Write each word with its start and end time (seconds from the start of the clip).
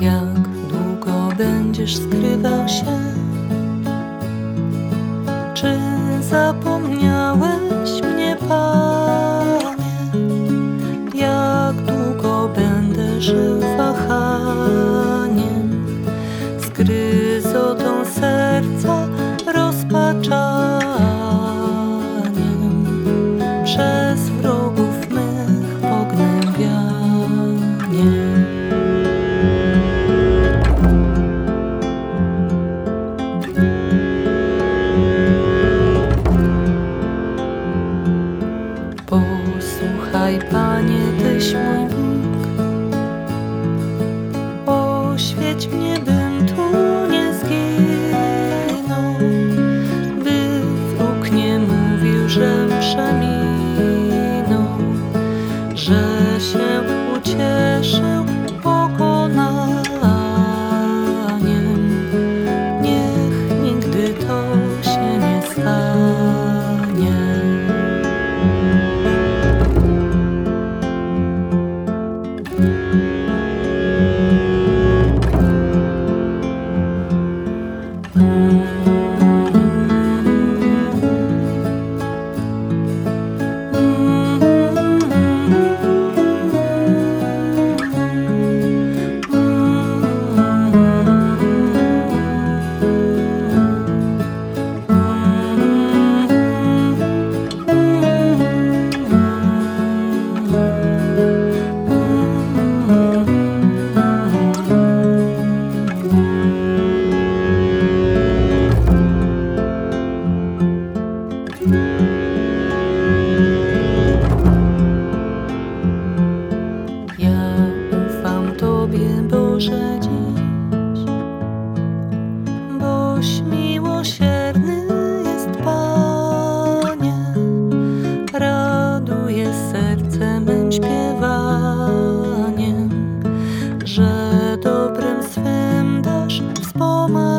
Jak 0.00 0.48
długo 0.68 1.28
będziesz 1.38 1.96
skrywał 1.96 2.68
się? 2.68 3.00
Czy 5.54 5.78
zapomniałeś 6.20 8.02
mnie, 8.02 8.36
Panie? 8.48 8.83
Panie, 40.24 41.00
Tyś 41.18 41.54
mój 41.54 41.88
Bóg. 41.88 42.46
Oświeć 44.66 45.68
mnie, 45.68 45.98
bym 45.98 46.46
tu 46.46 46.62
nie 47.10 47.34
zginął, 47.34 49.14
by 50.24 50.60
wróg 50.96 51.32
nie 51.32 51.58
mówił, 51.58 52.28
że 52.28 52.66
przeminął, 52.80 54.78
że 55.74 56.00
się 56.40 56.63